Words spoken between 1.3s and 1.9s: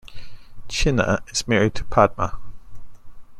is married to